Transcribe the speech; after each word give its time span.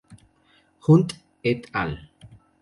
Hunt 0.87 1.13
"et 1.43 1.67
al. 1.73 1.95